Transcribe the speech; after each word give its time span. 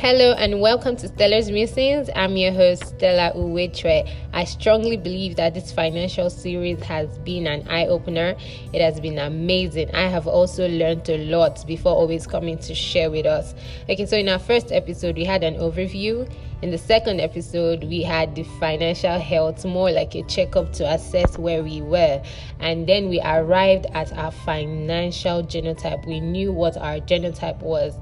Hello 0.00 0.32
and 0.32 0.62
welcome 0.62 0.96
to 0.96 1.08
Stellar's 1.08 1.50
Musings. 1.50 2.08
I'm 2.16 2.34
your 2.34 2.52
host, 2.52 2.86
Stella 2.86 3.34
Uwetre. 3.36 4.10
I 4.32 4.44
strongly 4.44 4.96
believe 4.96 5.36
that 5.36 5.52
this 5.52 5.72
financial 5.72 6.30
series 6.30 6.82
has 6.84 7.18
been 7.18 7.46
an 7.46 7.68
eye 7.68 7.86
opener. 7.86 8.34
It 8.72 8.80
has 8.80 8.98
been 8.98 9.18
amazing. 9.18 9.94
I 9.94 10.08
have 10.08 10.26
also 10.26 10.66
learned 10.70 11.06
a 11.10 11.18
lot 11.26 11.66
before 11.66 11.92
always 11.92 12.26
coming 12.26 12.56
to 12.60 12.74
share 12.74 13.10
with 13.10 13.26
us. 13.26 13.54
Okay, 13.90 14.06
so 14.06 14.16
in 14.16 14.30
our 14.30 14.38
first 14.38 14.72
episode, 14.72 15.16
we 15.16 15.24
had 15.24 15.44
an 15.44 15.56
overview. 15.56 16.26
In 16.62 16.70
the 16.70 16.78
second 16.78 17.20
episode, 17.20 17.84
we 17.84 18.02
had 18.02 18.34
the 18.34 18.44
financial 18.58 19.18
health, 19.18 19.66
more 19.66 19.90
like 19.90 20.14
a 20.14 20.22
checkup 20.22 20.72
to 20.72 20.90
assess 20.90 21.36
where 21.36 21.62
we 21.62 21.82
were. 21.82 22.22
And 22.58 22.86
then 22.86 23.10
we 23.10 23.20
arrived 23.20 23.84
at 23.92 24.14
our 24.14 24.30
financial 24.30 25.42
genotype. 25.42 26.06
We 26.06 26.20
knew 26.20 26.52
what 26.52 26.78
our 26.78 27.00
genotype 27.00 27.58
was. 27.58 27.92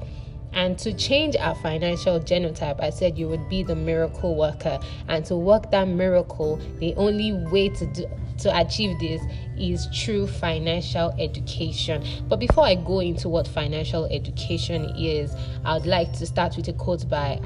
And 0.53 0.79
to 0.81 0.93
change 0.93 1.37
our 1.37 1.55
financial 1.57 2.19
genotype, 2.21 2.81
I 2.83 2.91
said 2.91 3.17
you 3.17 3.29
would 3.29 3.49
be 3.49 3.63
the 3.63 3.77
miracle 3.77 4.35
worker. 4.37 4.79
And 5.09 5.25
to 5.27 5.37
work 5.37 5.71
that 5.71 5.87
miracle, 5.87 6.61
the 6.79 6.95
only 6.97 7.33
way 7.33 7.69
to 7.69 7.87
do, 7.87 8.07
to 8.39 8.57
achieve 8.57 8.97
this 9.01 9.21
is 9.59 9.89
true 9.93 10.29
financial 10.29 11.13
education. 11.19 12.05
But 12.29 12.39
before 12.39 12.65
I 12.65 12.77
go 12.77 13.01
into 13.01 13.29
what 13.29 13.49
financial 13.49 14.05
education 14.05 14.95
is, 14.97 15.35
I 15.65 15.75
would 15.75 15.87
like 15.87 16.13
to 16.19 16.27
start 16.27 16.57
with 16.57 16.69
a 16.69 16.73
quote 16.73 17.09
by 17.09 17.41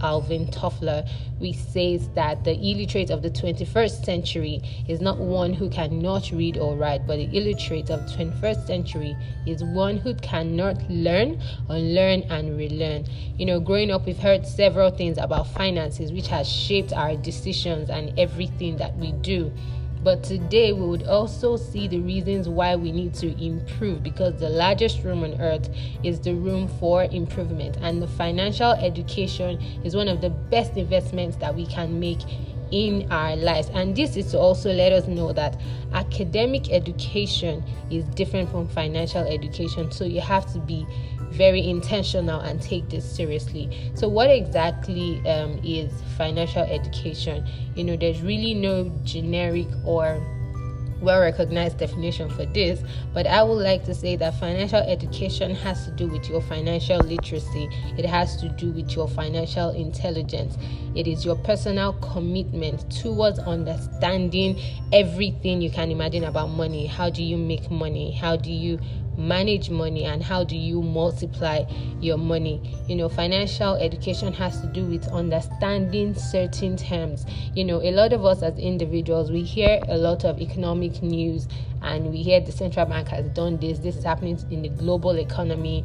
Alvin 0.00 0.48
Toffler, 0.48 1.08
which 1.38 1.54
says 1.56 2.08
that 2.16 2.42
the 2.42 2.54
illiterate 2.54 3.10
of 3.10 3.22
the 3.22 3.30
21st 3.30 4.04
century 4.04 4.60
is 4.88 5.00
not 5.00 5.18
one 5.18 5.52
who 5.52 5.70
cannot 5.70 6.32
read 6.32 6.58
or 6.58 6.74
write, 6.74 7.06
but 7.06 7.18
the 7.18 7.36
illiterate 7.36 7.90
of 7.90 8.04
the 8.08 8.16
21st 8.16 8.66
century 8.66 9.16
is 9.46 9.62
one 9.62 9.96
who 9.96 10.12
cannot 10.16 10.82
learn, 10.90 11.40
unlearn, 11.68 12.22
and 12.30 12.41
relearn. 12.50 13.06
You 13.36 13.46
know, 13.46 13.60
growing 13.60 13.90
up, 13.90 14.06
we've 14.06 14.18
heard 14.18 14.46
several 14.46 14.90
things 14.90 15.18
about 15.18 15.48
finances, 15.48 16.12
which 16.12 16.28
has 16.28 16.48
shaped 16.48 16.92
our 16.92 17.16
decisions 17.16 17.90
and 17.90 18.18
everything 18.18 18.76
that 18.76 18.96
we 18.96 19.12
do. 19.12 19.52
But 20.04 20.24
today 20.24 20.72
we 20.72 20.84
would 20.84 21.04
also 21.04 21.56
see 21.56 21.86
the 21.86 22.00
reasons 22.00 22.48
why 22.48 22.74
we 22.74 22.90
need 22.90 23.14
to 23.14 23.44
improve 23.44 24.02
because 24.02 24.34
the 24.40 24.48
largest 24.48 25.04
room 25.04 25.22
on 25.22 25.40
earth 25.40 25.70
is 26.02 26.18
the 26.18 26.34
room 26.34 26.66
for 26.80 27.04
improvement. 27.04 27.76
And 27.80 28.02
the 28.02 28.08
financial 28.08 28.72
education 28.72 29.62
is 29.84 29.94
one 29.94 30.08
of 30.08 30.20
the 30.20 30.30
best 30.30 30.76
investments 30.76 31.36
that 31.36 31.54
we 31.54 31.66
can 31.66 32.00
make 32.00 32.18
in 32.72 33.06
our 33.12 33.36
lives. 33.36 33.70
And 33.74 33.94
this 33.94 34.16
is 34.16 34.32
to 34.32 34.38
also 34.38 34.72
let 34.72 34.92
us 34.92 35.06
know 35.06 35.32
that 35.34 35.60
academic 35.92 36.72
education 36.72 37.62
is 37.90 38.04
different 38.16 38.50
from 38.50 38.66
financial 38.66 39.22
education. 39.22 39.92
So 39.92 40.04
you 40.04 40.20
have 40.20 40.50
to 40.54 40.58
be 40.58 40.84
very 41.32 41.66
intentional 41.68 42.40
and 42.40 42.60
take 42.60 42.88
this 42.88 43.04
seriously. 43.04 43.90
So, 43.94 44.08
what 44.08 44.30
exactly 44.30 45.18
um, 45.28 45.60
is 45.64 45.92
financial 46.16 46.62
education? 46.62 47.46
You 47.74 47.84
know, 47.84 47.96
there's 47.96 48.22
really 48.22 48.54
no 48.54 48.90
generic 49.04 49.68
or 49.84 50.20
well 51.02 51.20
recognized 51.20 51.78
definition 51.78 52.30
for 52.30 52.46
this, 52.46 52.82
but 53.12 53.26
I 53.26 53.42
would 53.42 53.62
like 53.62 53.84
to 53.86 53.94
say 53.94 54.16
that 54.16 54.38
financial 54.38 54.78
education 54.78 55.54
has 55.56 55.84
to 55.86 55.90
do 55.90 56.06
with 56.06 56.28
your 56.28 56.40
financial 56.40 56.98
literacy, 56.98 57.68
it 57.98 58.04
has 58.04 58.36
to 58.36 58.48
do 58.50 58.70
with 58.70 58.94
your 58.94 59.08
financial 59.08 59.70
intelligence. 59.70 60.56
It 60.94 61.08
is 61.08 61.24
your 61.24 61.36
personal 61.36 61.94
commitment 61.94 62.90
towards 62.90 63.38
understanding 63.40 64.60
everything 64.92 65.60
you 65.60 65.70
can 65.70 65.90
imagine 65.90 66.24
about 66.24 66.50
money. 66.50 66.86
How 66.86 67.10
do 67.10 67.22
you 67.22 67.36
make 67.36 67.70
money? 67.70 68.12
How 68.12 68.36
do 68.36 68.52
you 68.52 68.78
manage 69.16 69.70
money 69.70 70.04
and 70.04 70.22
how 70.22 70.44
do 70.44 70.56
you 70.56 70.82
multiply 70.82 71.64
your 72.00 72.16
money? 72.18 72.60
You 72.88 72.96
know 72.96 73.08
financial 73.08 73.74
education 73.76 74.32
has 74.34 74.60
to 74.60 74.66
do 74.68 74.84
with 74.84 75.06
understanding 75.08 76.14
certain 76.14 76.76
terms. 76.76 77.26
You 77.54 77.64
know 77.64 77.80
a 77.82 77.90
lot 77.90 78.12
of 78.12 78.24
us 78.24 78.42
as 78.42 78.58
individuals 78.58 79.30
we 79.30 79.42
hear 79.42 79.80
a 79.88 79.96
lot 79.96 80.24
of 80.24 80.40
economic 80.40 81.02
news 81.02 81.48
and 81.82 82.10
we 82.10 82.22
hear 82.22 82.40
the 82.40 82.52
central 82.52 82.86
bank 82.86 83.08
has 83.08 83.26
done 83.30 83.56
this 83.58 83.78
this 83.80 83.96
is 83.96 84.04
happening 84.04 84.38
in 84.50 84.62
the 84.62 84.68
global 84.68 85.18
economy 85.18 85.84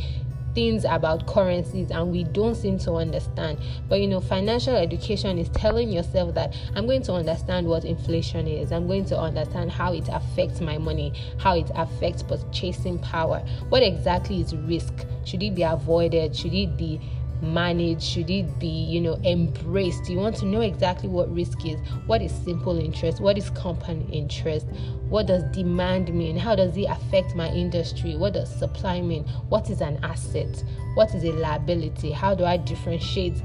things 0.58 0.86
about 0.86 1.28
currencies 1.28 1.92
and 1.92 2.12
we 2.12 2.24
don't 2.24 2.56
seem 2.56 2.80
to 2.80 2.94
understand. 2.94 3.60
But 3.88 4.02
you 4.02 4.08
know, 4.08 4.20
financial 4.20 4.76
education 4.76 5.38
is 5.38 5.50
telling 5.50 5.92
yourself 5.92 6.34
that 6.34 6.58
I'm 6.74 6.88
going 6.88 7.04
to 7.04 7.14
understand 7.14 7.68
what 7.68 7.86
inflation 7.86 8.48
is, 8.48 8.72
I'm 8.72 8.88
going 8.88 9.06
to 9.06 9.20
understand 9.20 9.72
how 9.72 9.94
it 9.94 10.10
affects 10.12 10.60
my 10.60 10.80
money, 10.80 11.14
how 11.38 11.56
it 11.56 11.70
affects 11.76 12.24
purchasing 12.24 12.98
power. 12.98 13.46
What 13.70 13.84
exactly 13.84 14.42
is 14.42 14.56
risk? 14.56 15.06
Should 15.26 15.44
it 15.44 15.54
be 15.54 15.62
avoided? 15.62 16.36
Should 16.36 16.56
it 16.56 16.76
be 16.76 17.00
managed? 17.42 18.04
Should 18.04 18.30
it 18.30 18.60
be, 18.60 18.68
you 18.68 19.02
know, 19.02 19.16
embraced? 19.24 20.10
You 20.10 20.18
want 20.18 20.36
to 20.38 20.46
know 20.46 20.62
exactly 20.62 21.10
what 21.10 21.34
risk 21.34 21.66
is. 21.66 21.80
What 22.06 22.22
is 22.22 22.32
simple 22.32 22.78
interest? 22.78 23.20
What 23.20 23.38
is 23.38 23.50
compound 23.52 24.10
interest? 24.12 24.68
What 25.10 25.28
does 25.28 25.44
demand 25.54 26.14
mean? 26.14 26.38
How 26.38 26.56
does 26.56 26.76
it 26.78 26.86
affect 26.86 27.36
my 27.36 27.50
industry? 27.50 28.16
What 28.16 28.34
does 28.34 28.54
supply 28.54 29.02
mean? 29.02 29.24
What 29.50 29.70
is 29.70 29.82
an 29.82 30.00
asset? 30.04 30.64
What 30.96 31.14
is 31.14 31.24
a 31.24 31.32
liability? 31.32 32.12
How 32.12 32.36
do 32.36 32.46
I 32.46 32.58
differentiate 32.58 33.42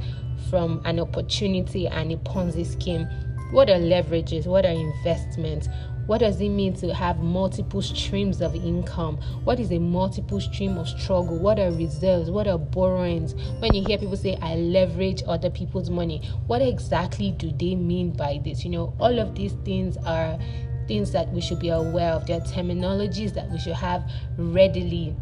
from 0.51 0.83
an 0.85 1.01
opportunity 1.01 1.87
and 1.87 2.13
a 2.13 2.17
Ponzi 2.17 2.67
scheme? 2.67 3.07
What 3.53 3.69
are 3.69 3.79
leverages? 3.79 4.47
What 4.47 4.65
are 4.65 4.73
investments? 4.73 5.69
What 6.07 6.19
does 6.19 6.41
it 6.41 6.49
mean 6.49 6.75
to 6.75 6.93
have 6.93 7.19
multiple 7.19 7.81
streams 7.81 8.41
of 8.41 8.55
income? 8.57 9.19
What 9.45 9.61
is 9.61 9.71
a 9.71 9.79
multiple 9.79 10.41
stream 10.41 10.77
of 10.77 10.89
struggle? 10.89 11.39
What 11.39 11.61
are 11.61 11.71
reserves? 11.71 12.31
What 12.31 12.49
are 12.49 12.59
borrowings? 12.59 13.35
When 13.61 13.73
you 13.73 13.85
hear 13.85 13.99
people 13.99 14.17
say, 14.17 14.37
I 14.43 14.57
leverage 14.57 15.23
other 15.27 15.51
people's 15.51 15.91
money, 15.91 16.29
what 16.49 16.61
exactly 16.61 17.31
do 17.31 17.53
they 17.53 17.77
mean 17.77 18.11
by 18.11 18.41
this? 18.45 18.65
You 18.65 18.71
know, 18.71 18.95
all 18.99 19.19
of 19.19 19.35
these 19.35 19.53
things 19.65 19.97
are 19.99 20.39
things 20.89 21.13
that 21.13 21.33
we 21.33 21.41
should 21.41 21.61
be 21.61 21.69
aware 21.69 22.11
of. 22.13 22.27
There 22.27 22.39
are 22.39 22.45
terminologies 22.45 23.35
that 23.35 23.49
we 23.51 23.59
should 23.59 23.75
have 23.75 24.11
readily 24.37 25.15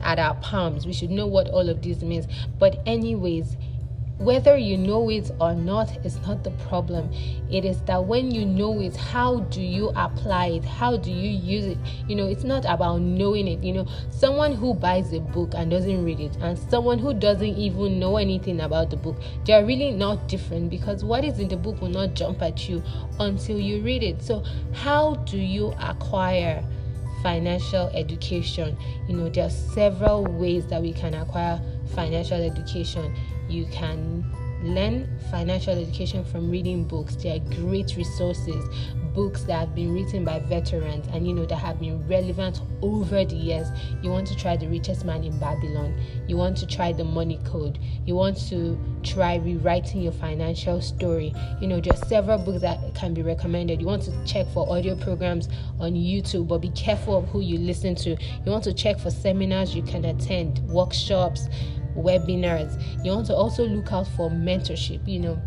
at 0.00 0.18
our 0.18 0.34
palms. 0.36 0.86
We 0.86 0.92
should 0.92 1.10
know 1.10 1.26
what 1.26 1.48
all 1.48 1.68
of 1.68 1.82
this 1.82 2.02
means. 2.02 2.26
But, 2.58 2.82
anyways, 2.86 3.56
whether 4.20 4.58
you 4.58 4.76
know 4.76 5.08
it 5.08 5.30
or 5.40 5.54
not 5.54 6.04
is 6.04 6.20
not 6.26 6.44
the 6.44 6.50
problem. 6.68 7.10
It 7.50 7.64
is 7.64 7.80
that 7.82 8.04
when 8.04 8.30
you 8.30 8.44
know 8.44 8.78
it 8.78 8.94
how 8.94 9.40
do 9.40 9.62
you 9.62 9.88
apply 9.96 10.46
it? 10.48 10.64
How 10.64 10.98
do 10.98 11.10
you 11.10 11.30
use 11.30 11.64
it? 11.64 11.78
You 12.06 12.16
know 12.16 12.26
it's 12.26 12.44
not 12.44 12.66
about 12.66 13.00
knowing 13.00 13.48
it 13.48 13.64
you 13.64 13.72
know. 13.72 13.86
Someone 14.10 14.54
who 14.54 14.74
buys 14.74 15.14
a 15.14 15.20
book 15.20 15.54
and 15.56 15.70
doesn't 15.70 16.04
read 16.04 16.20
it 16.20 16.36
and 16.42 16.58
someone 16.58 16.98
who 16.98 17.14
doesn't 17.14 17.56
even 17.56 17.98
know 17.98 18.18
anything 18.18 18.60
about 18.60 18.90
the 18.90 18.96
book 18.96 19.16
they 19.46 19.54
are 19.54 19.64
really 19.64 19.90
not 19.90 20.28
different 20.28 20.68
because 20.68 21.02
what 21.02 21.24
is 21.24 21.38
in 21.38 21.48
the 21.48 21.56
book 21.56 21.80
will 21.80 21.88
not 21.88 22.12
jump 22.12 22.42
at 22.42 22.68
you 22.68 22.82
until 23.20 23.58
you 23.58 23.80
read 23.80 24.02
it. 24.02 24.22
So 24.22 24.44
how 24.74 25.14
do 25.14 25.38
you 25.38 25.72
acquire 25.80 26.62
financial 27.22 27.88
education? 27.94 28.76
You 29.08 29.16
know 29.16 29.30
there 29.30 29.46
are 29.46 29.50
several 29.50 30.24
ways 30.24 30.66
that 30.66 30.82
we 30.82 30.92
can 30.92 31.14
acquire 31.14 31.58
financial 31.94 32.36
education 32.42 33.14
you 33.50 33.66
can 33.66 34.24
learn 34.62 35.08
financial 35.30 35.72
education 35.78 36.24
from 36.24 36.50
reading 36.50 36.84
books. 36.84 37.16
They 37.16 37.30
are 37.30 37.38
great 37.56 37.96
resources, 37.96 38.62
books 39.14 39.42
that 39.44 39.58
have 39.58 39.74
been 39.74 39.92
written 39.92 40.24
by 40.24 40.38
veterans 40.40 41.06
and 41.12 41.26
you 41.26 41.34
know 41.34 41.46
that 41.46 41.56
have 41.56 41.80
been 41.80 42.06
relevant 42.06 42.60
over 42.82 43.24
the 43.24 43.34
years. 43.34 43.68
You 44.02 44.10
want 44.10 44.26
to 44.28 44.36
try 44.36 44.56
The 44.56 44.68
Richest 44.68 45.04
Man 45.04 45.24
in 45.24 45.38
Babylon. 45.38 45.98
You 46.28 46.36
want 46.36 46.56
to 46.58 46.66
try 46.66 46.92
The 46.92 47.04
Money 47.04 47.40
Code. 47.44 47.78
You 48.06 48.14
want 48.14 48.36
to 48.48 48.78
try 49.02 49.36
rewriting 49.36 50.02
your 50.02 50.12
financial 50.12 50.80
story. 50.80 51.34
You 51.60 51.68
know, 51.68 51.80
just 51.80 52.06
several 52.08 52.38
books 52.38 52.60
that 52.60 52.78
can 52.94 53.14
be 53.14 53.22
recommended. 53.22 53.80
You 53.80 53.86
want 53.86 54.02
to 54.02 54.24
check 54.24 54.46
for 54.52 54.70
audio 54.70 54.94
programs 54.94 55.48
on 55.78 55.92
YouTube, 55.92 56.48
but 56.48 56.58
be 56.58 56.70
careful 56.70 57.18
of 57.18 57.28
who 57.28 57.40
you 57.40 57.58
listen 57.58 57.94
to. 57.96 58.10
You 58.10 58.52
want 58.52 58.64
to 58.64 58.74
check 58.74 58.98
for 58.98 59.10
seminars 59.10 59.74
you 59.74 59.82
can 59.82 60.04
attend, 60.04 60.58
workshops, 60.68 61.48
webinars. 61.96 62.82
You 63.04 63.12
want 63.12 63.26
to 63.26 63.34
also 63.34 63.64
look 63.66 63.92
out 63.92 64.06
for 64.08 64.30
mentorship. 64.30 65.06
You 65.06 65.20
know, 65.20 65.42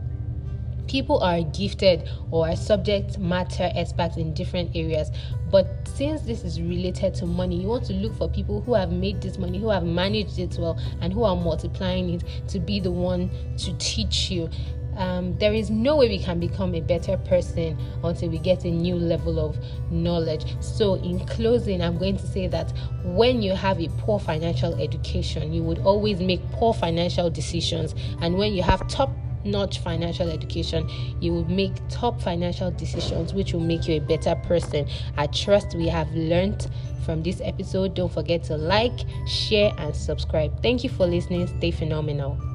people 0.88 1.20
are 1.20 1.42
gifted 1.42 2.10
or 2.32 2.48
are 2.48 2.56
subject 2.56 3.18
matter 3.18 3.72
experts 3.76 4.18
in 4.18 4.34
different 4.34 4.70
areas 4.76 5.12
but 5.50 5.88
since 5.88 6.22
this 6.22 6.44
is 6.44 6.62
related 6.62 7.14
to 7.14 7.26
money 7.26 7.62
you 7.62 7.68
want 7.68 7.86
to 7.86 7.94
look 7.94 8.16
for 8.16 8.30
people 8.30 8.62
who 8.62 8.74
have 8.74 8.92
made 8.92 9.22
this 9.22 9.38
money 9.38 9.60
who 9.60 9.70
have 9.70 9.84
managed 9.84 10.40
it 10.40 10.56
well 10.60 10.80
and 11.02 11.14
who 11.14 11.24
are 11.24 11.36
multiplying 11.36 12.10
it 12.10 12.24
to 12.48 12.60
be 12.60 12.80
the 12.80 12.92
one 12.92 13.30
to 13.58 13.74
teach 13.78 14.30
you 14.30 14.50
um, 14.98 15.38
there 15.38 15.54
is 15.54 15.70
no 15.70 15.98
way 15.98 16.10
we 16.10 16.20
can 16.20 16.40
become 16.40 16.76
a 16.76 16.82
better 16.82 17.18
person 17.18 17.78
until 18.04 18.30
we 18.30 18.38
get 18.38 18.66
a 18.66 18.72
new 18.72 18.96
level 18.96 19.40
of 19.40 19.58
knowledge. 19.92 20.46
So, 20.62 20.96
in 20.96 21.26
closing, 21.26 21.82
I'm 21.82 21.98
going 21.98 22.18
to 22.18 22.28
say 22.28 22.48
that 22.48 22.74
when 23.04 23.42
you 23.42 23.54
have 23.54 23.80
a 23.80 23.90
poor 24.00 24.20
financial 24.20 24.76
education, 24.82 25.54
you 25.54 25.64
would 25.64 25.80
always 25.80 26.20
make 26.20 26.42
poor 26.52 26.74
financial 26.74 27.30
decisions, 27.30 27.96
and 28.22 28.38
when 28.38 28.54
you 28.54 28.64
have 28.64 28.88
top 28.88 29.10
notch 29.46 29.80
financial 29.80 30.30
education, 30.30 30.90
you 31.20 31.34
will 31.34 31.46
make 31.46 31.74
top 31.90 32.22
financial 32.22 32.72
decisions, 32.72 33.34
which 33.34 33.54
will 33.54 33.60
make 33.60 33.88
you 33.88 33.96
a 33.96 34.00
better 34.00 34.36
person. 34.36 34.88
I 35.18 35.28
trust 35.28 35.76
we 35.76 35.88
have 35.88 36.10
learned 36.14 36.68
from 37.06 37.24
this 37.24 37.42
episode. 37.44 37.94
Don't 37.94 38.12
forget 38.12 38.44
to 38.46 38.58
like, 38.58 38.98
share, 39.28 39.74
and 39.78 39.96
subscribe. 39.96 40.62
Thank 40.62 40.84
you 40.84 40.90
for 40.90 41.06
listening. 41.06 41.48
Stay 41.48 41.72
phenomenal. 41.72 42.53